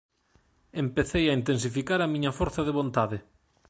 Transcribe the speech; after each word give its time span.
Empecei 0.83 1.25
a 1.29 1.37
intensificar 1.39 1.99
a 2.01 2.11
miña 2.13 2.35
forza 2.39 2.61
de 2.67 2.75
vontade. 2.79 3.17